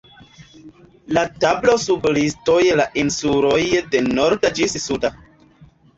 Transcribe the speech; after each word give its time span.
La 1.17 1.23
tablo 1.43 1.75
sub 1.83 2.09
listoj 2.17 2.57
la 2.81 2.87
insuloj 3.05 3.63
de 3.93 4.05
Norda 4.11 4.53
ĝis 4.61 4.79
Suda. 4.87 5.13